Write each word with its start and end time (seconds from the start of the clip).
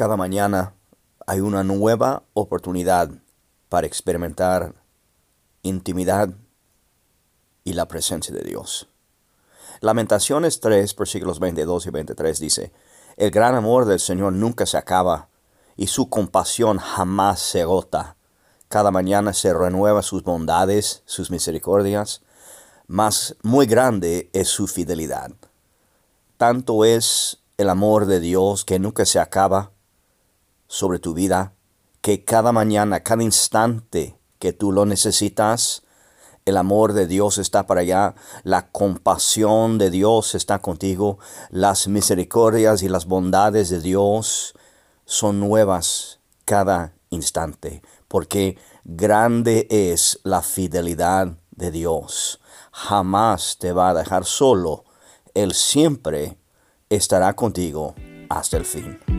Cada 0.00 0.16
mañana 0.16 0.72
hay 1.26 1.40
una 1.40 1.62
nueva 1.62 2.22
oportunidad 2.32 3.10
para 3.68 3.86
experimentar 3.86 4.74
intimidad 5.60 6.30
y 7.64 7.74
la 7.74 7.86
presencia 7.86 8.34
de 8.34 8.40
Dios. 8.40 8.88
Lamentaciones 9.80 10.60
3, 10.60 10.96
versículos 10.96 11.38
22 11.38 11.84
y 11.84 11.90
23 11.90 12.40
dice, 12.40 12.72
El 13.18 13.30
gran 13.30 13.54
amor 13.54 13.84
del 13.84 14.00
Señor 14.00 14.32
nunca 14.32 14.64
se 14.64 14.78
acaba 14.78 15.28
y 15.76 15.88
su 15.88 16.08
compasión 16.08 16.78
jamás 16.78 17.38
se 17.40 17.60
agota. 17.60 18.16
Cada 18.68 18.90
mañana 18.90 19.34
se 19.34 19.52
renueva 19.52 20.00
sus 20.00 20.22
bondades, 20.22 21.02
sus 21.04 21.30
misericordias, 21.30 22.22
mas 22.86 23.36
muy 23.42 23.66
grande 23.66 24.30
es 24.32 24.48
su 24.48 24.66
fidelidad. 24.66 25.32
Tanto 26.38 26.86
es 26.86 27.42
el 27.58 27.68
amor 27.68 28.06
de 28.06 28.20
Dios 28.20 28.64
que 28.64 28.78
nunca 28.78 29.04
se 29.04 29.18
acaba 29.18 29.72
sobre 30.70 31.00
tu 31.00 31.14
vida, 31.14 31.52
que 32.00 32.24
cada 32.24 32.52
mañana, 32.52 33.00
cada 33.00 33.24
instante 33.24 34.16
que 34.38 34.52
tú 34.52 34.70
lo 34.70 34.86
necesitas, 34.86 35.82
el 36.44 36.56
amor 36.56 36.92
de 36.92 37.08
Dios 37.08 37.38
está 37.38 37.66
para 37.66 37.80
allá, 37.80 38.14
la 38.44 38.70
compasión 38.70 39.78
de 39.78 39.90
Dios 39.90 40.36
está 40.36 40.60
contigo, 40.60 41.18
las 41.50 41.88
misericordias 41.88 42.84
y 42.84 42.88
las 42.88 43.06
bondades 43.06 43.68
de 43.68 43.80
Dios 43.80 44.54
son 45.06 45.40
nuevas 45.40 46.20
cada 46.44 46.94
instante, 47.10 47.82
porque 48.06 48.56
grande 48.84 49.66
es 49.70 50.20
la 50.22 50.40
fidelidad 50.40 51.36
de 51.50 51.72
Dios. 51.72 52.40
Jamás 52.70 53.56
te 53.58 53.72
va 53.72 53.90
a 53.90 53.94
dejar 53.94 54.24
solo, 54.24 54.84
Él 55.34 55.52
siempre 55.52 56.38
estará 56.88 57.34
contigo 57.34 57.96
hasta 58.28 58.56
el 58.56 58.64
fin. 58.64 59.09